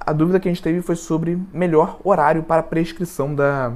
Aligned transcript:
A 0.00 0.12
dúvida 0.12 0.40
que 0.40 0.48
a 0.48 0.50
gente 0.50 0.62
teve 0.62 0.82
foi 0.82 0.96
sobre 0.96 1.40
melhor 1.52 2.00
horário 2.02 2.42
para 2.42 2.62
prescrição 2.62 3.34
da, 3.34 3.74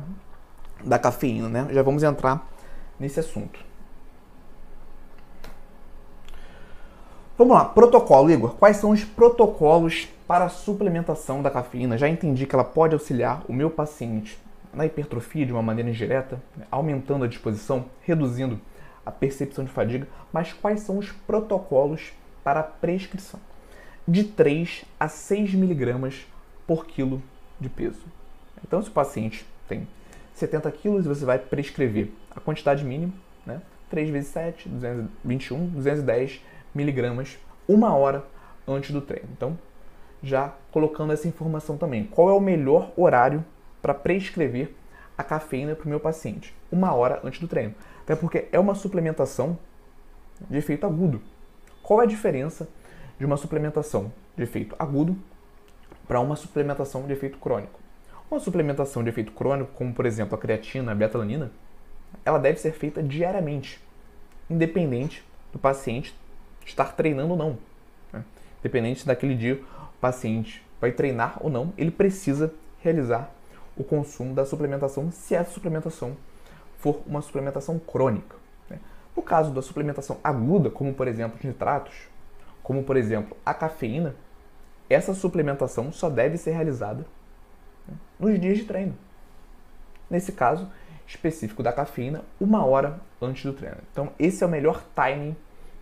da 0.85 0.99
cafeína, 0.99 1.49
né? 1.49 1.69
Já 1.71 1.83
vamos 1.83 2.03
entrar 2.03 2.49
nesse 2.99 3.21
assunto. 3.21 3.61
Vamos 7.39 7.55
lá, 7.55 7.67
protocolo, 7.67 8.31
Igor. 8.31 8.55
Quais 8.57 8.79
são 8.79 8.91
os 8.91 9.05
protocolos 9.05 10.09
para 10.27 10.49
suplementação 10.49 11.43
da 11.43 11.51
cafeína? 11.51 11.97
Já 11.97 12.09
entendi 12.09 12.47
que 12.47 12.55
ela 12.55 12.65
pode 12.65 12.95
auxiliar 12.95 13.43
o 13.49 13.53
meu 13.53 13.71
paciente 13.71 14.41
na 14.73 14.87
hipertrofia 14.87 15.45
de 15.45 15.53
uma 15.53 15.63
maneira 15.63 15.91
indireta, 15.91 16.43
né? 16.57 16.67
aumentando 16.71 17.25
a 17.25 17.29
disposição, 17.29 17.87
reduzindo 18.03 18.61
a 19.05 19.11
percepção 19.11 19.65
de 19.65 19.71
fadiga, 19.71 20.07
mas 20.33 20.53
quais 20.53 20.81
são 20.81 20.99
os 20.99 21.11
protocolos 21.11 22.13
para 22.43 22.61
a 22.61 22.65
prescrição? 22.65 23.41
De 24.07 24.25
3 24.25 24.85
a 24.99 25.09
6 25.09 25.55
miligramas 25.55 26.27
por 26.67 26.87
quilo 26.87 27.23
de 27.61 27.69
peso. 27.69 28.05
Então, 28.65 28.81
se 28.83 28.89
o 28.89 28.93
paciente 28.93 29.47
tem 29.69 29.87
70 30.35 30.71
quilos, 30.73 31.07
você 31.07 31.25
vai 31.25 31.39
prescrever 31.39 32.11
a 32.35 32.41
quantidade 32.41 32.85
mínima, 32.85 33.13
né? 33.45 33.61
3 33.91 34.11
vezes 34.11 34.31
7, 34.31 34.69
221, 34.69 35.67
210 35.67 36.41
miligramas, 36.75 37.39
uma 37.69 37.95
hora 37.95 38.25
antes 38.67 38.91
do 38.91 39.01
treino. 39.01 39.29
Então, 39.37 39.59
já 40.23 40.55
colocando 40.71 41.13
essa 41.13 41.29
informação 41.29 41.77
também. 41.77 42.05
Qual 42.05 42.29
é 42.31 42.33
o 42.33 42.41
melhor 42.41 42.93
horário 42.97 43.45
para 43.83 43.93
prescrever 43.93 44.73
a 45.19 45.25
cafeína 45.25 45.75
para 45.75 45.87
o 45.87 45.89
meu 45.89 46.01
paciente? 46.01 46.55
Uma 46.71 46.95
hora 46.95 47.21
antes 47.25 47.41
do 47.41 47.49
treino. 47.49 47.75
Até 48.03 48.15
porque 48.17 48.47
é 48.53 48.59
uma 48.59 48.75
suplementação 48.75 49.59
de 50.49 50.57
efeito 50.57 50.87
agudo. 50.87 51.21
Qual 51.83 52.01
é 52.01 52.05
a 52.05 52.09
diferença 52.09 52.69
de 53.19 53.27
uma 53.27 53.37
suplementação 53.37 54.13
de 54.37 54.43
efeito 54.43 54.75
agudo 54.79 55.17
para 56.07 56.21
uma 56.21 56.37
suplementação 56.37 57.07
de 57.07 57.13
efeito 57.13 57.39
crônico? 57.39 57.81
Uma 58.31 58.41
suplementação 58.41 59.03
de 59.03 59.11
efeito 59.11 59.33
crônico, 59.33 59.73
como 59.75 59.93
por 59.93 60.07
exemplo 60.07 60.35
a 60.35 60.39
creatina, 60.39 60.93
a 60.93 60.95
betalanina, 60.95 61.51
ela 62.25 62.39
deve 62.39 62.59
ser 62.59 62.73
feita 62.73 63.03
diariamente, 63.03 63.81
independente 64.49 65.25
do 65.53 65.59
paciente 65.59 66.15
estar 66.65 66.97
treinando 66.97 67.33
ou 67.33 67.37
não. 67.37 67.59
Né? 68.13 68.25
Independente 68.61 69.07
daquele 69.07 69.35
dia 69.35 69.55
o 69.55 70.01
paciente 70.01 70.65
vai 70.81 70.93
treinar 70.93 71.37
ou 71.41 71.51
não, 71.51 71.73
ele 71.77 71.91
precisa 71.91 72.53
realizar 72.81 73.31
o 73.77 73.85
consumo 73.85 74.35
da 74.35 74.45
suplementação 74.45 75.11
se 75.11 75.35
essa 75.35 75.51
suplementação 75.51 76.17
for 76.79 77.01
uma 77.07 77.23
suplementação 77.23 77.79
crônica. 77.79 78.37
Né? 78.69 78.79
No 79.17 79.23
caso 79.23 79.53
da 79.53 79.63
suplementação 79.63 80.19
aguda, 80.23 80.71
como 80.71 80.93
por 80.95 81.09
exemplo 81.09 81.39
os 81.39 81.45
nitratos, 81.45 82.09
como 82.63 82.83
por 82.83 82.97
exemplo 82.97 83.37
a 83.45 83.55
cafeína, 83.55 84.15
essa 84.89 85.15
suplementação 85.15 85.93
só 85.93 86.11
deve 86.11 86.37
ser 86.37 86.53
realizada 86.53 87.07
né, 87.89 87.95
nos 88.19 88.39
dias 88.39 88.59
de 88.59 88.65
treino. 88.65 88.95
Nesse 90.11 90.33
caso 90.33 90.69
específico 91.07 91.63
da 91.63 91.73
cafeína, 91.73 92.23
uma 92.41 92.65
hora 92.65 93.01
antes 93.21 93.45
do 93.45 93.53
treino. 93.53 93.79
Então, 93.91 94.13
esse 94.19 94.43
é 94.43 94.47
o 94.47 94.51
melhor 94.51 94.83
timing 94.95 95.37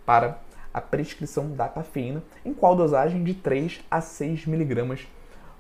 para 0.04 0.38
a 0.72 0.80
prescrição 0.80 1.50
da 1.50 1.68
cafeína, 1.68 2.22
em 2.44 2.54
qual 2.54 2.76
dosagem 2.76 3.24
de 3.24 3.34
3 3.34 3.80
a 3.90 4.00
6 4.00 4.46
miligramas 4.46 5.06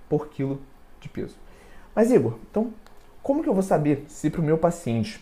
por 0.08 0.28
quilo 0.28 0.60
de 1.00 1.08
peso. 1.08 1.36
Mas, 1.94 2.10
Igor, 2.10 2.38
então, 2.50 2.72
como 3.22 3.42
que 3.42 3.48
eu 3.48 3.54
vou 3.54 3.62
saber 3.62 4.04
se 4.08 4.30
para 4.30 4.40
o 4.40 4.44
meu 4.44 4.56
paciente 4.56 5.20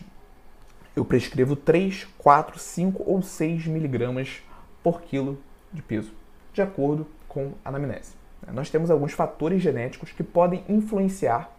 eu 0.95 1.03
prescrevo 1.05 1.55
3, 1.55 2.07
4, 2.17 2.59
5 2.59 3.03
ou 3.05 3.21
6 3.21 3.67
miligramas 3.67 4.41
por 4.83 5.01
quilo 5.01 5.37
de 5.71 5.81
peso, 5.81 6.11
de 6.53 6.61
acordo 6.61 7.07
com 7.27 7.53
a 7.63 7.69
anamnese? 7.69 8.13
Nós 8.53 8.69
temos 8.69 8.89
alguns 8.89 9.13
fatores 9.13 9.61
genéticos 9.61 10.11
que 10.11 10.23
podem 10.23 10.63
influenciar 10.67 11.51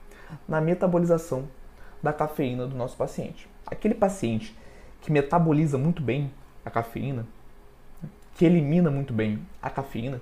na 0.49 0.61
metabolização 0.61 1.49
da 2.03 2.13
cafeína 2.13 2.67
do 2.67 2.77
nosso 2.77 2.97
paciente. 2.97 3.49
Aquele 3.67 3.95
paciente 3.95 4.57
que 5.01 5.13
metaboliza 5.13 5.79
muito 5.79 6.03
bem 6.03 6.31
a 6.65 6.71
cafeína, 6.71 7.27
que 8.35 8.45
elimina 8.45 8.91
muito 8.91 9.13
bem 9.13 9.41
a 9.63 9.69
cafeína, 9.71 10.21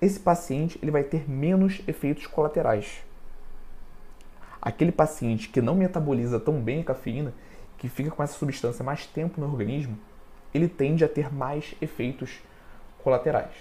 esse 0.00 0.20
paciente 0.20 0.78
ele 0.82 0.90
vai 0.90 1.02
ter 1.02 1.28
menos 1.28 1.80
efeitos 1.86 2.26
colaterais. 2.26 3.02
Aquele 4.66 4.90
paciente 4.90 5.48
que 5.48 5.62
não 5.62 5.76
metaboliza 5.76 6.40
tão 6.40 6.60
bem 6.60 6.80
a 6.80 6.84
cafeína, 6.84 7.32
que 7.78 7.88
fica 7.88 8.10
com 8.10 8.20
essa 8.20 8.36
substância 8.36 8.84
mais 8.84 9.06
tempo 9.06 9.40
no 9.40 9.46
organismo, 9.46 9.96
ele 10.52 10.66
tende 10.66 11.04
a 11.04 11.08
ter 11.08 11.32
mais 11.32 11.76
efeitos 11.80 12.40
colaterais. 12.98 13.52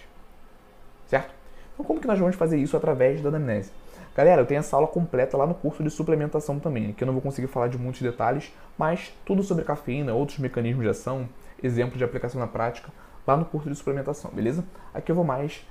Certo? 1.05 1.31
Então, 1.75 1.85
como 1.85 2.01
que 2.01 2.07
nós 2.07 2.17
vamos 2.17 2.35
fazer 2.35 2.57
isso 2.57 2.75
através 2.75 3.21
da 3.21 3.29
anamnese? 3.29 3.71
Galera, 4.16 4.41
eu 4.41 4.47
tenho 4.47 4.57
essa 4.57 4.75
aula 4.75 4.88
completa 4.88 5.38
lá 5.38 5.45
no 5.45 5.53
curso 5.53 5.83
de 5.83 5.91
suplementação 5.91 6.59
também, 6.59 6.91
que 6.91 7.03
eu 7.03 7.05
não 7.05 7.13
vou 7.13 7.22
conseguir 7.22 7.49
falar 7.49 7.67
de 7.67 7.77
muitos 7.77 8.01
detalhes, 8.01 8.51
mas 8.75 9.13
tudo 9.23 9.43
sobre 9.43 9.63
cafeína, 9.63 10.11
outros 10.11 10.39
mecanismos 10.39 10.85
de 10.85 10.89
ação, 10.89 11.29
exemplos 11.61 11.99
de 11.99 12.03
aplicação 12.03 12.41
na 12.41 12.47
prática, 12.47 12.89
lá 13.27 13.37
no 13.37 13.45
curso 13.45 13.69
de 13.69 13.75
suplementação, 13.75 14.31
beleza? 14.33 14.66
Aqui 14.91 15.11
eu 15.11 15.16
vou 15.16 15.23
mais 15.23 15.67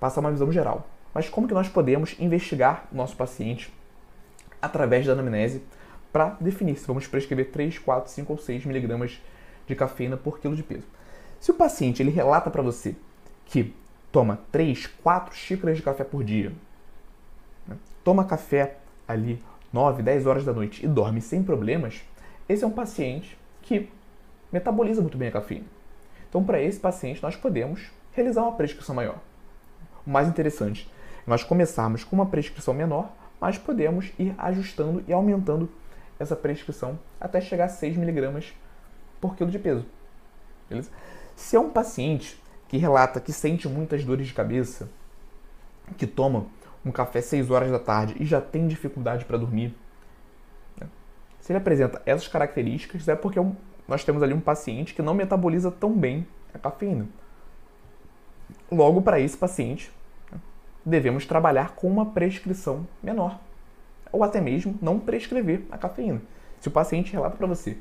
passar 0.00 0.22
uma 0.22 0.32
visão 0.32 0.50
geral. 0.50 0.86
Mas 1.12 1.28
como 1.28 1.46
que 1.46 1.52
nós 1.52 1.68
podemos 1.68 2.16
investigar 2.18 2.88
o 2.90 2.96
nosso 2.96 3.16
paciente 3.18 3.70
através 4.60 5.06
da 5.06 5.12
anamnese 5.12 5.62
para 6.12 6.36
definir 6.40 6.76
se 6.76 6.86
vamos 6.86 7.06
prescrever 7.06 7.50
3, 7.50 7.78
4, 7.78 8.10
5 8.10 8.32
ou 8.32 8.38
6 8.38 8.64
miligramas 8.64 9.20
de 9.66 9.74
cafeína 9.74 10.16
por 10.16 10.38
quilo 10.38 10.56
de 10.56 10.62
peso? 10.62 10.86
Se 11.40 11.50
o 11.50 11.54
paciente 11.54 12.02
ele 12.02 12.10
relata 12.10 12.50
para 12.50 12.62
você 12.62 12.96
que 13.46 13.74
toma 14.10 14.40
3, 14.50 14.86
4 15.02 15.34
xícaras 15.34 15.76
de 15.76 15.82
café 15.82 16.04
por 16.04 16.24
dia, 16.24 16.52
né? 17.66 17.76
toma 18.02 18.24
café 18.24 18.78
ali 19.06 19.42
9, 19.72 20.02
10 20.02 20.26
horas 20.26 20.44
da 20.44 20.52
noite 20.52 20.84
e 20.84 20.88
dorme 20.88 21.20
sem 21.20 21.42
problemas, 21.42 22.02
esse 22.48 22.64
é 22.64 22.66
um 22.66 22.72
paciente 22.72 23.38
que 23.62 23.88
metaboliza 24.50 25.02
muito 25.02 25.18
bem 25.18 25.28
a 25.28 25.32
cafeína. 25.32 25.66
Então, 26.28 26.42
para 26.42 26.60
esse 26.60 26.80
paciente, 26.80 27.22
nós 27.22 27.36
podemos 27.36 27.90
realizar 28.12 28.42
uma 28.42 28.52
prescrição 28.52 28.94
maior. 28.94 29.18
O 30.06 30.10
mais 30.10 30.28
interessante 30.28 30.90
é 31.26 31.30
nós 31.30 31.44
começarmos 31.44 32.04
com 32.04 32.16
uma 32.16 32.26
prescrição 32.26 32.72
menor, 32.72 33.12
mas 33.40 33.58
podemos 33.58 34.12
ir 34.18 34.34
ajustando 34.38 35.04
e 35.06 35.12
aumentando 35.12 35.68
essa 36.18 36.34
prescrição 36.34 36.98
até 37.20 37.40
chegar 37.40 37.66
a 37.66 37.68
6 37.68 37.96
miligramas 37.96 38.52
por 39.20 39.36
quilo 39.36 39.50
de 39.50 39.58
peso. 39.58 39.86
Beleza? 40.68 40.90
Se 41.36 41.56
é 41.56 41.60
um 41.60 41.70
paciente 41.70 42.40
que 42.68 42.76
relata 42.76 43.20
que 43.20 43.32
sente 43.32 43.68
muitas 43.68 44.04
dores 44.04 44.26
de 44.26 44.34
cabeça, 44.34 44.90
que 45.96 46.06
toma 46.06 46.46
um 46.84 46.90
café 46.90 47.20
6 47.20 47.50
horas 47.50 47.70
da 47.70 47.78
tarde 47.78 48.16
e 48.20 48.26
já 48.26 48.40
tem 48.40 48.66
dificuldade 48.66 49.24
para 49.24 49.38
dormir. 49.38 49.74
Né? 50.78 50.86
Se 51.40 51.52
ele 51.52 51.58
apresenta 51.58 52.02
essas 52.04 52.28
características, 52.28 53.08
é 53.08 53.16
porque 53.16 53.38
é 53.38 53.52
nós 53.86 54.04
temos 54.04 54.22
ali 54.22 54.34
um 54.34 54.40
paciente 54.40 54.94
que 54.94 55.00
não 55.00 55.14
metaboliza 55.14 55.70
tão 55.70 55.96
bem 55.96 56.26
a 56.52 56.58
cafeína. 56.58 57.08
Logo, 58.70 59.00
para 59.00 59.18
esse 59.18 59.36
paciente, 59.36 59.90
devemos 60.84 61.26
trabalhar 61.26 61.74
com 61.74 61.88
uma 61.88 62.06
prescrição 62.06 62.86
menor, 63.02 63.38
ou 64.12 64.24
até 64.24 64.40
mesmo 64.40 64.78
não 64.80 64.98
prescrever 64.98 65.62
a 65.70 65.78
cafeína. 65.78 66.20
Se 66.60 66.68
o 66.68 66.70
paciente 66.70 67.12
relata 67.12 67.36
para 67.36 67.46
você 67.46 67.76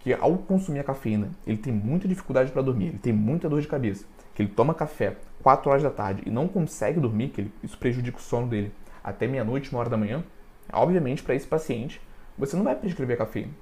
que 0.00 0.14
ao 0.14 0.38
consumir 0.38 0.80
a 0.80 0.84
cafeína 0.84 1.30
ele 1.46 1.58
tem 1.58 1.72
muita 1.72 2.08
dificuldade 2.08 2.50
para 2.50 2.62
dormir, 2.62 2.88
ele 2.88 2.98
tem 2.98 3.12
muita 3.12 3.48
dor 3.48 3.60
de 3.60 3.68
cabeça, 3.68 4.04
que 4.34 4.42
ele 4.42 4.50
toma 4.50 4.74
café 4.74 5.16
4 5.42 5.70
horas 5.70 5.82
da 5.82 5.90
tarde 5.90 6.22
e 6.26 6.30
não 6.30 6.48
consegue 6.48 7.00
dormir, 7.00 7.28
que 7.28 7.42
ele, 7.42 7.52
isso 7.62 7.76
prejudica 7.78 8.18
o 8.18 8.20
sono 8.20 8.46
dele 8.46 8.72
até 9.02 9.26
meia-noite, 9.26 9.70
uma 9.70 9.80
hora 9.80 9.90
da 9.90 9.96
manhã, 9.96 10.24
obviamente 10.72 11.22
para 11.22 11.34
esse 11.34 11.46
paciente 11.46 12.00
você 12.38 12.56
não 12.56 12.64
vai 12.64 12.74
prescrever 12.74 13.18
cafeína, 13.18 13.52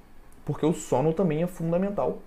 porque 0.45 0.65
o 0.65 0.73
sono 0.73 1.13
também 1.13 1.43
é 1.43 1.47
fundamental 1.47 2.19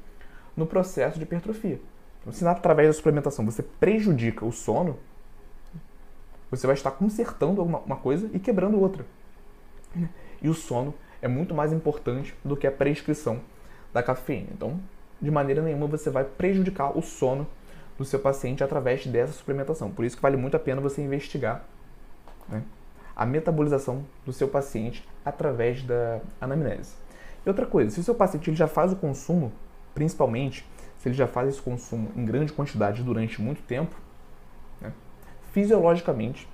no 0.57 0.67
processo 0.67 1.19
de 1.19 1.25
hipertrofia. 1.25 1.81
Então, 2.21 2.33
se 2.33 2.47
através 2.47 2.89
da 2.89 2.93
suplementação 2.93 3.45
você 3.45 3.63
prejudica 3.63 4.45
o 4.45 4.53
sono, 4.53 4.99
você 6.53 6.67
vai 6.67 6.75
estar 6.75 6.91
consertando 6.91 7.63
uma 7.63 7.97
coisa 7.97 8.29
e 8.33 8.39
quebrando 8.39 8.79
outra. 8.79 9.07
E 10.43 10.49
o 10.51 10.55
sono 10.55 10.93
é 11.23 11.27
muito 11.27 11.55
mais 11.55 11.73
importante 11.73 12.35
do 12.45 12.55
que 12.55 12.67
a 12.67 12.71
prescrição 12.71 13.41
da 13.93 14.03
cafeína. 14.03 14.49
Então, 14.53 14.79
de 15.21 15.31
maneira 15.31 15.63
nenhuma 15.63 15.87
você 15.87 16.11
vai 16.11 16.25
prejudicar 16.25 16.97
o 16.97 17.01
sono 17.01 17.47
do 17.97 18.05
seu 18.05 18.21
paciente 18.21 18.63
através 18.63 19.07
dessa 19.07 19.33
suplementação. 19.33 19.91
Por 19.91 20.05
isso 20.05 20.17
que 20.17 20.23
vale 20.23 20.37
muito 20.37 20.55
a 20.55 20.61
pena 20.61 20.81
você 20.81 21.01
investigar 21.01 21.65
né, 22.47 22.63
a 23.17 23.25
metabolização 23.25 24.05
do 24.27 24.33
seu 24.33 24.49
paciente 24.49 25.09
através 25.25 25.83
da 25.83 26.21
anamnese. 26.39 26.95
E 27.47 27.49
outra 27.49 27.65
coisa, 27.65 27.91
se 27.91 28.01
o 28.01 28.03
seu 28.03 28.15
paciente 28.15 28.51
ele 28.51 28.57
já 28.57 28.69
faz 28.69 28.93
o 28.93 28.97
consumo, 28.97 29.53
principalmente 29.95 30.67
se 30.99 31.09
ele 31.09 31.15
já 31.15 31.27
faz 31.27 31.49
esse 31.49 31.63
consumo 31.63 32.11
em 32.15 32.25
grande 32.27 32.53
quantidade 32.53 33.03
durante 33.03 33.41
muito 33.41 33.63
tempo, 33.63 33.97
fisiologicamente 35.53 36.49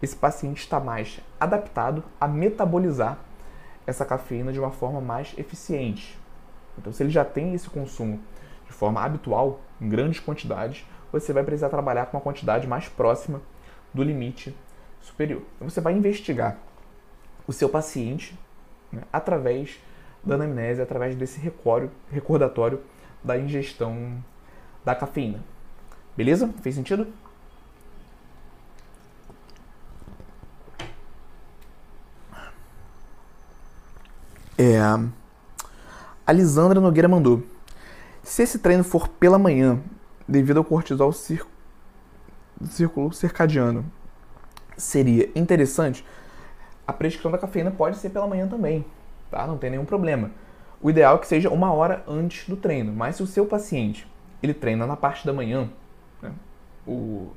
esse 0.00 0.16
paciente 0.16 0.58
está 0.58 0.80
mais 0.80 1.20
adaptado 1.38 2.04
a 2.20 2.28
metabolizar 2.28 3.18
essa 3.86 4.04
cafeína 4.04 4.52
de 4.52 4.58
uma 4.58 4.70
forma 4.70 5.00
mais 5.00 5.34
eficiente. 5.36 6.18
Então, 6.78 6.92
se 6.92 7.02
ele 7.02 7.10
já 7.10 7.24
tem 7.24 7.54
esse 7.54 7.68
consumo 7.70 8.20
de 8.66 8.72
forma 8.72 9.02
habitual, 9.02 9.60
em 9.80 9.88
grandes 9.88 10.20
quantidades, 10.20 10.84
você 11.12 11.32
vai 11.32 11.44
precisar 11.44 11.68
trabalhar 11.68 12.06
com 12.06 12.16
uma 12.16 12.22
quantidade 12.22 12.66
mais 12.66 12.88
próxima 12.88 13.40
do 13.92 14.02
limite 14.02 14.54
superior. 15.00 15.42
Então, 15.56 15.68
você 15.68 15.80
vai 15.80 15.92
investigar 15.92 16.58
o 17.46 17.52
seu 17.52 17.68
paciente 17.68 18.38
né, 18.90 19.02
através 19.12 19.78
da 20.22 20.34
anamnese, 20.34 20.80
através 20.80 21.14
desse 21.14 21.38
recórdio, 21.38 21.90
recordatório 22.10 22.80
da 23.22 23.38
ingestão 23.38 24.22
da 24.84 24.94
cafeína. 24.94 25.42
Beleza? 26.16 26.52
Fez 26.62 26.74
sentido? 26.74 27.06
É, 34.64 34.78
a 36.26 36.32
Lisandra 36.32 36.80
Nogueira 36.80 37.06
mandou. 37.06 37.42
Se 38.22 38.42
esse 38.42 38.58
treino 38.58 38.82
for 38.82 39.08
pela 39.08 39.38
manhã, 39.38 39.78
devido 40.26 40.56
ao 40.56 40.64
cortisol 40.64 41.12
círculo 41.12 41.52
circadiano, 43.12 43.84
seria 44.74 45.30
interessante? 45.34 46.02
A 46.86 46.94
prescrição 46.94 47.30
da 47.30 47.36
cafeína 47.36 47.70
pode 47.70 47.98
ser 47.98 48.08
pela 48.08 48.26
manhã 48.26 48.48
também, 48.48 48.86
tá? 49.30 49.46
Não 49.46 49.58
tem 49.58 49.68
nenhum 49.68 49.84
problema. 49.84 50.30
O 50.80 50.88
ideal 50.88 51.16
é 51.16 51.18
que 51.18 51.26
seja 51.26 51.50
uma 51.50 51.70
hora 51.70 52.02
antes 52.08 52.48
do 52.48 52.56
treino, 52.56 52.90
mas 52.90 53.16
se 53.16 53.22
o 53.22 53.26
seu 53.26 53.44
paciente 53.44 54.10
ele 54.42 54.54
treina 54.54 54.86
na 54.86 54.96
parte 54.96 55.26
da 55.26 55.32
manhã, 55.34 55.68
né? 56.22 56.32
o, 56.86 57.28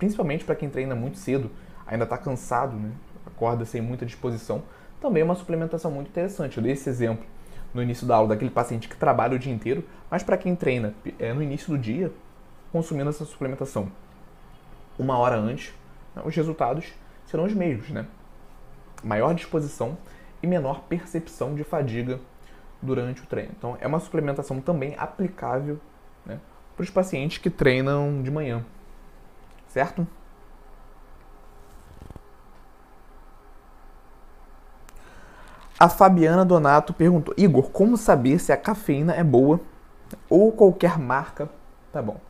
principalmente 0.00 0.44
para 0.44 0.56
quem 0.56 0.68
treina 0.68 0.96
muito 0.96 1.16
cedo, 1.16 1.48
ainda 1.86 2.02
está 2.02 2.18
cansado, 2.18 2.76
né? 2.76 2.90
acorda 3.24 3.64
sem 3.64 3.80
muita 3.80 4.04
disposição, 4.04 4.64
também 5.00 5.22
é 5.22 5.24
uma 5.24 5.34
suplementação 5.34 5.90
muito 5.90 6.08
interessante. 6.08 6.56
Eu 6.56 6.62
dei 6.62 6.72
esse 6.72 6.88
exemplo 6.88 7.24
no 7.72 7.82
início 7.82 8.06
da 8.06 8.16
aula 8.16 8.28
daquele 8.28 8.50
paciente 8.50 8.88
que 8.88 8.96
trabalha 8.96 9.34
o 9.34 9.38
dia 9.38 9.52
inteiro, 9.52 9.84
mas 10.10 10.22
para 10.22 10.36
quem 10.36 10.56
treina 10.56 10.94
é, 11.18 11.32
no 11.32 11.42
início 11.42 11.70
do 11.70 11.78
dia, 11.78 12.12
consumindo 12.72 13.10
essa 13.10 13.24
suplementação 13.24 13.90
uma 14.98 15.18
hora 15.18 15.36
antes, 15.36 15.74
né, 16.14 16.22
os 16.24 16.34
resultados 16.34 16.92
serão 17.26 17.44
os 17.44 17.52
mesmos, 17.52 17.90
né? 17.90 18.06
Maior 19.04 19.34
disposição 19.34 19.96
e 20.42 20.46
menor 20.46 20.84
percepção 20.88 21.54
de 21.54 21.64
fadiga 21.64 22.18
durante 22.80 23.22
o 23.22 23.26
treino. 23.26 23.52
Então, 23.56 23.76
é 23.80 23.86
uma 23.86 24.00
suplementação 24.00 24.60
também 24.60 24.94
aplicável 24.96 25.78
né, 26.24 26.40
para 26.74 26.82
os 26.82 26.90
pacientes 26.90 27.38
que 27.38 27.50
treinam 27.50 28.22
de 28.22 28.30
manhã, 28.30 28.64
certo? 29.68 30.06
A 35.78 35.88
Fabiana 35.88 36.44
Donato 36.44 36.94
perguntou: 36.94 37.34
Igor, 37.36 37.70
como 37.70 37.96
saber 37.96 38.38
se 38.38 38.52
a 38.52 38.56
cafeína 38.56 39.14
é 39.14 39.22
boa 39.22 39.60
ou 40.28 40.52
qualquer 40.52 40.98
marca 40.98 41.48
tá 41.96 42.02
bom? 42.02 42.20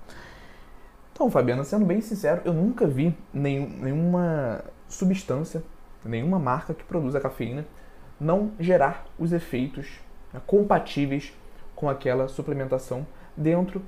Então, 1.13 1.29
Fabiana, 1.29 1.65
sendo 1.65 1.85
bem 1.85 2.01
sincero, 2.01 2.43
eu 2.45 2.53
nunca 2.53 2.87
vi 2.87 3.17
nenhum, 3.35 3.69
nenhuma 3.69 4.65
substância, 4.89 5.63
nenhuma 6.05 6.39
marca 6.39 6.73
que 6.73 6.85
produza 6.85 7.21
cafeína 7.21 7.67
não 8.21 8.53
gerar 8.61 9.07
os 9.19 9.33
efeitos 9.33 9.99
né, 10.33 10.41
compatíveis 10.47 11.33
com 11.75 11.89
aquela 11.89 12.29
suplementação 12.29 13.07
dentro 13.37 13.83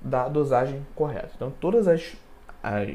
da 0.00 0.28
dosagem 0.28 0.86
correta. 0.94 1.30
Então, 1.36 1.52
todas 1.60 1.86
as, 1.86 2.16
as, 2.62 2.88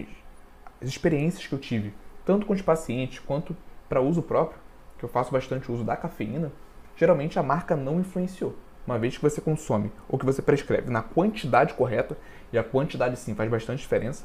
as 0.82 0.90
experiências 0.90 1.46
que 1.46 1.54
eu 1.54 1.60
tive, 1.60 1.94
tanto 2.26 2.48
com 2.48 2.54
os 2.54 2.62
pacientes 2.62 3.20
quanto 3.20 3.56
para 3.88 4.02
uso 4.02 4.24
próprio, 4.24 4.60
que 5.04 5.06
eu 5.06 5.10
faço 5.10 5.34
bastante 5.34 5.70
uso 5.70 5.84
da 5.84 5.98
cafeína, 5.98 6.50
geralmente 6.96 7.38
a 7.38 7.44
marca 7.44 7.76
não 7.76 8.00
influenciou. 8.00 8.56
Uma 8.88 8.98
vez 8.98 9.18
que 9.18 9.22
você 9.22 9.42
consome 9.42 9.92
ou 10.08 10.18
que 10.18 10.26
você 10.26 10.42
prescreve 10.42 10.90
na 10.90 11.02
quantidade 11.02 11.74
correta, 11.74 12.18
e 12.54 12.58
a 12.58 12.64
quantidade 12.64 13.18
sim 13.20 13.36
faz 13.36 13.50
bastante 13.50 13.80
diferença, 13.80 14.24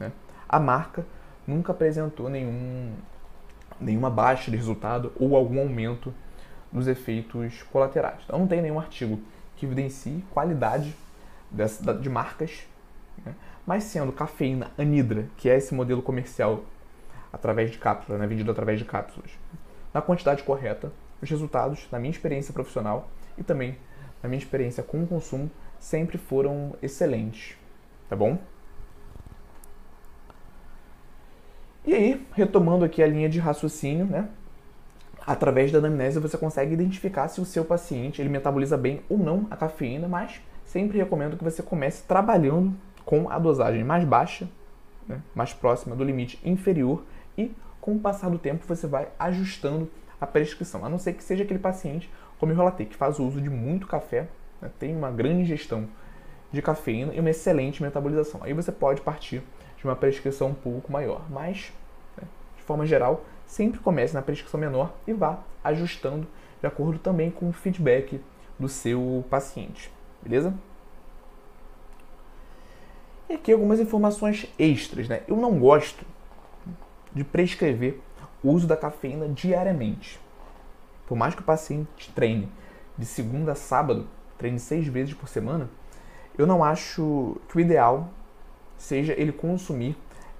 né? 0.00 0.10
a 0.48 0.58
marca 0.58 1.06
nunca 1.46 1.70
apresentou 1.70 2.28
nenhum, 2.28 2.94
nenhuma 3.80 4.10
baixa 4.10 4.50
de 4.50 4.56
resultado 4.56 5.12
ou 5.14 5.36
algum 5.36 5.60
aumento 5.60 6.12
dos 6.72 6.88
efeitos 6.88 7.62
colaterais. 7.64 8.22
Então 8.24 8.40
não 8.40 8.46
tem 8.48 8.60
nenhum 8.60 8.80
artigo 8.80 9.20
que 9.54 9.66
evidencie 9.66 10.24
qualidade 10.32 10.96
dessa, 11.48 11.94
de 11.94 12.08
marcas, 12.08 12.66
né? 13.24 13.34
mas 13.64 13.84
sendo 13.84 14.10
cafeína 14.10 14.72
anidra, 14.76 15.28
que 15.36 15.48
é 15.48 15.56
esse 15.56 15.72
modelo 15.72 16.02
comercial 16.02 16.64
através 17.32 17.70
de 17.70 17.78
cápsulas, 17.78 18.20
né? 18.20 18.26
vendido 18.26 18.50
através 18.50 18.78
de 18.78 18.84
cápsulas, 18.84 19.30
na 19.92 20.00
quantidade 20.00 20.42
correta, 20.42 20.92
os 21.20 21.28
resultados, 21.28 21.86
na 21.90 21.98
minha 21.98 22.10
experiência 22.10 22.52
profissional 22.52 23.08
e 23.36 23.42
também 23.42 23.76
na 24.22 24.28
minha 24.28 24.38
experiência 24.38 24.82
com 24.82 25.02
o 25.02 25.06
consumo, 25.06 25.50
sempre 25.78 26.16
foram 26.16 26.74
excelentes, 26.80 27.56
tá 28.08 28.14
bom? 28.14 28.38
E 31.84 31.92
aí, 31.92 32.26
retomando 32.32 32.84
aqui 32.84 33.02
a 33.02 33.06
linha 33.06 33.28
de 33.28 33.40
raciocínio, 33.40 34.06
né? 34.06 34.28
Através 35.26 35.72
da 35.72 35.78
anamnese 35.78 36.20
você 36.20 36.38
consegue 36.38 36.72
identificar 36.72 37.28
se 37.28 37.40
o 37.40 37.44
seu 37.44 37.64
paciente 37.64 38.22
ele 38.22 38.28
metaboliza 38.28 38.76
bem 38.76 39.02
ou 39.08 39.18
não 39.18 39.46
a 39.50 39.56
cafeína, 39.56 40.06
mas 40.06 40.40
sempre 40.64 40.98
recomendo 40.98 41.36
que 41.36 41.44
você 41.44 41.62
comece 41.62 42.04
trabalhando 42.04 42.74
com 43.04 43.28
a 43.28 43.38
dosagem 43.38 43.82
mais 43.82 44.04
baixa, 44.04 44.48
né? 45.08 45.20
mais 45.34 45.52
próxima 45.52 45.96
do 45.96 46.04
limite 46.04 46.38
inferior 46.44 47.04
e 47.36 47.52
com 47.82 47.96
o 47.96 47.98
passar 47.98 48.30
do 48.30 48.38
tempo 48.38 48.64
você 48.64 48.86
vai 48.86 49.08
ajustando 49.18 49.90
a 50.20 50.26
prescrição, 50.26 50.84
a 50.84 50.88
não 50.88 50.98
ser 50.98 51.14
que 51.14 51.22
seja 51.22 51.42
aquele 51.42 51.58
paciente, 51.58 52.08
como 52.38 52.52
eu 52.52 52.56
relatei, 52.56 52.86
que 52.86 52.94
faz 52.94 53.18
o 53.18 53.26
uso 53.26 53.40
de 53.40 53.50
muito 53.50 53.88
café, 53.88 54.28
né, 54.60 54.70
tem 54.78 54.96
uma 54.96 55.10
grande 55.10 55.42
ingestão 55.42 55.88
de 56.52 56.62
cafeína 56.62 57.12
e 57.12 57.18
uma 57.18 57.30
excelente 57.30 57.82
metabolização. 57.82 58.40
Aí 58.44 58.52
você 58.52 58.70
pode 58.70 59.00
partir 59.00 59.42
de 59.76 59.84
uma 59.84 59.96
prescrição 59.96 60.50
um 60.50 60.54
pouco 60.54 60.92
maior, 60.92 61.28
mas, 61.28 61.72
né, 62.16 62.22
de 62.56 62.62
forma 62.62 62.86
geral, 62.86 63.24
sempre 63.46 63.80
comece 63.80 64.14
na 64.14 64.22
prescrição 64.22 64.60
menor 64.60 64.94
e 65.04 65.12
vá 65.12 65.40
ajustando 65.64 66.28
de 66.60 66.66
acordo 66.68 67.00
também 67.00 67.32
com 67.32 67.48
o 67.48 67.52
feedback 67.52 68.20
do 68.60 68.68
seu 68.68 69.24
paciente, 69.28 69.92
beleza? 70.22 70.54
E 73.28 73.34
aqui 73.34 73.50
algumas 73.50 73.80
informações 73.80 74.46
extras, 74.56 75.08
né? 75.08 75.22
Eu 75.26 75.36
não 75.36 75.58
gosto 75.58 76.04
de 77.14 77.24
prescrever 77.24 78.00
o 78.42 78.50
uso 78.50 78.66
da 78.66 78.76
cafeína 78.76 79.28
diariamente. 79.28 80.20
Por 81.06 81.16
mais 81.16 81.34
que 81.34 81.40
o 81.40 81.44
paciente 81.44 82.10
treine 82.14 82.48
de 82.96 83.06
segunda 83.06 83.52
a 83.52 83.54
sábado, 83.54 84.08
treine 84.38 84.58
seis 84.58 84.86
vezes 84.86 85.14
por 85.14 85.28
semana, 85.28 85.68
eu 86.36 86.46
não 86.46 86.64
acho 86.64 87.40
que 87.48 87.58
o 87.58 87.60
ideal 87.60 88.08
seja 88.76 89.12
ele 89.12 89.32
consumir 89.32 89.96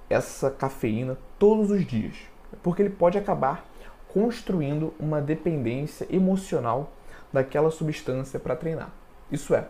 essa 0.09 0.49
cafeína 0.49 1.17
todos 1.39 1.71
os 1.71 1.85
dias, 1.85 2.15
porque 2.61 2.81
ele 2.81 2.89
pode 2.89 3.17
acabar 3.17 3.65
construindo 4.09 4.93
uma 4.99 5.21
dependência 5.21 6.07
emocional 6.09 6.91
daquela 7.31 7.71
substância 7.71 8.39
para 8.39 8.55
treinar. 8.55 8.91
Isso 9.31 9.55
é, 9.55 9.67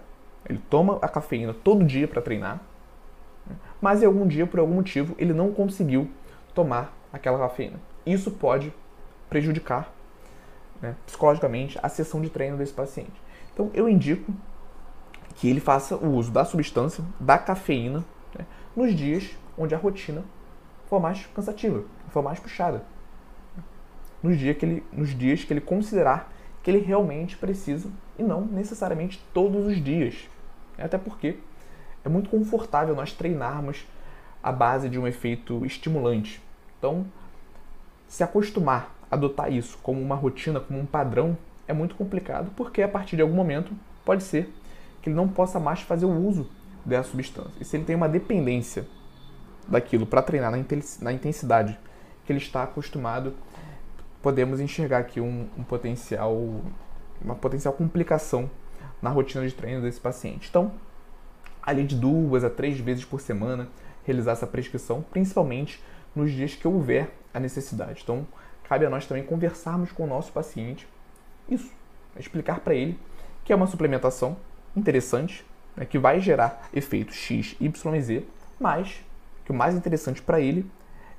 ele 0.50 0.62
toma 0.69 0.98
a 1.01 1.07
cafeína 1.07 1.53
todo 1.53 1.86
dia 1.86 2.07
para 2.07 2.22
treinar, 2.22 2.62
mas 3.81 4.01
em 4.01 4.05
algum 4.05 4.27
dia, 4.27 4.48
por 4.48 4.60
algum 4.60 4.75
motivo, 4.75 5.15
ele 5.17 5.33
não 5.33 5.51
conseguiu 5.51 6.10
tomar 6.53 6.93
aquela 7.12 7.38
cafeína. 7.38 7.79
Isso 8.05 8.31
pode 8.31 8.74
prejudicar 9.29 9.93
né, 10.81 10.95
psicologicamente 11.05 11.79
a 11.81 11.89
sessão 11.89 12.22
de 12.22 12.29
treino 12.29 12.57
desse 12.57 12.74
paciente. 12.74 13.22
Então 13.53 13.72
eu 13.74 13.88
indico 13.88 14.33
que 15.36 15.50
ele 15.50 15.60
faça 15.60 15.95
o 15.95 16.13
uso 16.13 16.31
da 16.31 16.45
substância, 16.45 17.03
da 17.19 17.38
cafeína, 17.38 18.03
né, 18.38 18.45
nos 18.75 18.93
dias 18.93 19.36
onde 19.57 19.74
a 19.74 19.77
rotina 19.77 20.24
for 20.88 21.00
mais 21.00 21.25
cansativa, 21.27 21.83
for 22.10 22.22
mais 22.22 22.39
puxada. 22.39 22.83
Nos, 24.22 24.38
dia 24.38 24.53
que 24.53 24.65
ele, 24.65 24.83
nos 24.91 25.10
dias 25.10 25.43
que 25.43 25.51
ele 25.51 25.62
considerar 25.62 26.31
que 26.62 26.72
ele 26.72 26.79
realmente 26.79 27.36
precisa 27.36 27.89
e 28.17 28.24
não 28.24 28.41
necessariamente 28.41 29.22
todos 29.33 29.67
os 29.67 29.83
dias. 29.83 30.29
Até 30.77 30.98
porque 30.98 31.38
é 32.05 32.10
muito 32.10 32.29
confortável 32.29 32.95
nós 32.95 33.12
treinarmos 33.12 33.86
a 34.43 34.51
base 34.51 34.89
de 34.89 35.00
um 35.00 35.07
efeito 35.07 35.65
estimulante. 35.65 36.41
Então, 36.77 37.05
se 38.07 38.23
acostumar 38.23 38.93
a 39.09 39.15
adotar 39.15 39.51
isso 39.51 39.79
como 39.81 40.01
uma 40.01 40.15
rotina, 40.15 40.59
como 40.59 40.79
um 40.79 40.85
padrão, 40.85 41.38
é 41.67 41.73
muito 41.73 41.95
complicado, 41.95 42.51
porque 42.55 42.81
a 42.81 42.88
partir 42.88 43.15
de 43.15 43.21
algum 43.21 43.33
momento 43.33 43.71
pode 44.03 44.21
ser 44.23 44.53
que 45.01 45.09
ele 45.09 45.15
não 45.15 45.27
possa 45.27 45.59
mais 45.59 45.81
fazer 45.81 46.05
o 46.05 46.27
uso 46.27 46.50
dessa 46.85 47.09
substância. 47.09 47.53
E 47.59 47.65
se 47.65 47.77
ele 47.77 47.85
tem 47.85 47.95
uma 47.95 48.09
dependência 48.09 48.85
daquilo 49.67 50.05
para 50.05 50.21
treinar 50.21 50.51
na 51.01 51.13
intensidade 51.13 51.79
que 52.25 52.31
ele 52.31 52.39
está 52.39 52.63
acostumado, 52.63 53.33
podemos 54.21 54.59
enxergar 54.59 55.00
aqui 55.00 55.21
um, 55.21 55.47
um 55.57 55.63
potencial, 55.63 56.35
uma 57.21 57.35
potencial 57.35 57.73
complicação 57.73 58.50
na 59.01 59.09
rotina 59.09 59.47
de 59.47 59.53
treino 59.53 59.81
desse 59.81 60.00
paciente. 60.00 60.47
Então, 60.50 60.71
ali 61.62 61.83
de 61.83 61.95
duas 61.95 62.43
a 62.43 62.50
três 62.50 62.79
vezes 62.79 63.05
por 63.05 63.21
semana, 63.21 63.67
realizar 64.05 64.33
essa 64.33 64.48
prescrição, 64.48 65.03
principalmente 65.12 65.81
nos 66.15 66.31
dias 66.31 66.55
que 66.55 66.67
houver 66.67 67.10
a 67.33 67.39
necessidade. 67.39 68.01
Então, 68.03 68.27
cabe 68.63 68.86
a 68.86 68.89
nós 68.89 69.05
também 69.05 69.24
conversarmos 69.24 69.91
com 69.91 70.03
o 70.03 70.07
nosso 70.07 70.31
paciente 70.31 70.88
isso, 71.50 71.72
explicar 72.17 72.60
para 72.62 72.74
ele 72.74 72.98
que 73.43 73.51
é 73.51 73.55
uma 73.55 73.67
suplementação 73.67 74.38
interessante, 74.75 75.45
né, 75.75 75.86
que 75.86 76.00
vai 76.00 76.19
gerar 76.19 76.69
efeitos 76.74 77.15
X, 77.15 77.55
Y 77.60 77.95
e 77.95 78.01
Z, 78.01 78.25
mas 78.60 79.03
que 79.43 79.51
o 79.51 79.55
mais 79.55 79.75
interessante 79.75 80.22
para 80.22 80.39
ele 80.39 80.65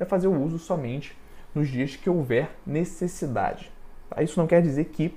é 0.00 0.04
fazer 0.04 0.26
o 0.26 0.42
uso 0.42 0.58
somente 0.58 1.16
nos 1.54 1.68
dias 1.68 1.94
que 1.96 2.08
houver 2.08 2.50
necessidade. 2.66 3.70
Tá? 4.08 4.22
Isso 4.22 4.40
não 4.40 4.46
quer 4.46 4.62
dizer 4.62 4.86
que 4.86 5.16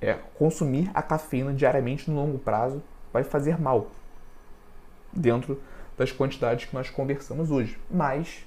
é, 0.00 0.14
consumir 0.34 0.90
a 0.92 1.02
cafeína 1.02 1.54
diariamente 1.54 2.10
no 2.10 2.16
longo 2.16 2.38
prazo 2.38 2.82
vai 3.12 3.24
fazer 3.24 3.58
mal 3.58 3.90
dentro 5.12 5.60
das 5.96 6.12
quantidades 6.12 6.66
que 6.66 6.74
nós 6.74 6.90
conversamos 6.90 7.50
hoje, 7.50 7.78
mas 7.90 8.46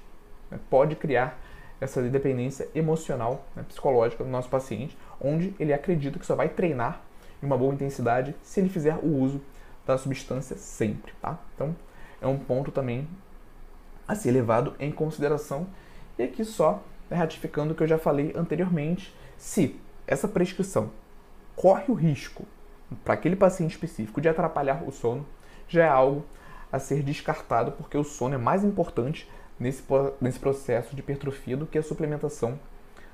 né, 0.50 0.58
pode 0.68 0.96
criar 0.96 1.38
essa 1.80 2.02
dependência 2.02 2.68
emocional, 2.74 3.46
né, 3.56 3.64
psicológica 3.66 4.22
do 4.22 4.30
nosso 4.30 4.48
paciente, 4.48 4.96
onde 5.20 5.54
ele 5.58 5.72
acredita 5.72 6.18
que 6.18 6.26
só 6.26 6.34
vai 6.34 6.48
treinar 6.48 7.00
em 7.42 7.46
uma 7.46 7.56
boa 7.56 7.72
intensidade 7.72 8.34
se 8.42 8.60
ele 8.60 8.68
fizer 8.68 8.96
o 9.02 9.06
uso 9.06 9.40
da 9.86 9.96
substância 9.96 10.56
sempre, 10.56 11.12
tá? 11.20 11.38
Então, 11.54 11.74
é 12.20 12.26
um 12.26 12.38
ponto 12.38 12.70
também 12.70 13.08
a 14.06 14.14
ser 14.14 14.30
levado 14.30 14.74
em 14.78 14.92
consideração. 14.92 15.66
E 16.18 16.22
aqui 16.22 16.44
só 16.44 16.82
né, 17.08 17.16
ratificando 17.16 17.72
o 17.72 17.76
que 17.76 17.82
eu 17.82 17.86
já 17.86 17.98
falei 17.98 18.32
anteriormente, 18.36 19.14
se 19.36 19.80
essa 20.06 20.28
prescrição 20.28 20.90
corre 21.56 21.84
o 21.88 21.94
risco 21.94 22.44
para 23.04 23.14
aquele 23.14 23.36
paciente 23.36 23.72
específico 23.72 24.20
de 24.20 24.28
atrapalhar 24.28 24.82
o 24.86 24.92
sono, 24.92 25.26
já 25.68 25.84
é 25.84 25.88
algo 25.88 26.24
a 26.72 26.78
ser 26.78 27.02
descartado, 27.02 27.72
porque 27.72 27.96
o 27.96 28.04
sono 28.04 28.34
é 28.34 28.38
mais 28.38 28.64
importante 28.64 29.28
nesse, 29.58 29.82
nesse 30.20 30.38
processo 30.38 30.94
de 30.94 31.00
hipertrofia 31.00 31.56
do 31.56 31.66
que 31.66 31.78
a 31.78 31.82
suplementação 31.82 32.58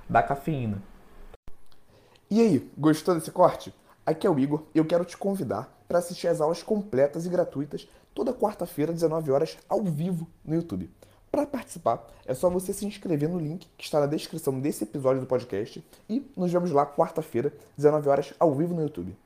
da 0.09 0.23
cafeína. 0.23 0.83
E 2.31 2.41
aí, 2.41 2.71
gostou 2.77 3.15
desse 3.15 3.31
corte? 3.31 3.75
Aqui 4.05 4.27
é 4.27 4.31
o 4.31 4.39
Igor 4.39 4.65
e 4.75 4.79
eu 4.79 4.85
quero 4.85 5.05
te 5.05 5.17
convidar 5.17 5.73
para 5.89 5.99
assistir 5.99 6.29
às 6.29 6.41
aulas 6.41 6.63
completas 6.63 7.27
e 7.27 7.29
gratuitas 7.29 7.89
toda 8.15 8.33
quarta-feira, 8.33 8.93
19 8.93 9.31
horas, 9.31 9.59
ao 9.69 9.83
vivo 9.83 10.27
no 10.45 10.55
YouTube. 10.55 10.91
Para 11.31 11.47
participar, 11.47 12.07
é 12.25 12.33
só 12.33 12.49
você 12.49 12.73
se 12.73 12.87
inscrever 12.87 13.29
no 13.29 13.39
link 13.39 13.69
que 13.77 13.85
está 13.85 14.01
na 14.01 14.07
descrição 14.07 14.59
desse 14.59 14.85
episódio 14.85 15.21
do 15.21 15.27
podcast 15.27 15.85
e 16.09 16.25
nos 16.37 16.51
vemos 16.51 16.71
lá 16.71 16.87
quarta-feira, 16.87 17.53
19 17.77 18.09
horas, 18.09 18.35
ao 18.39 18.55
vivo 18.55 18.75
no 18.75 18.83
YouTube. 18.83 19.17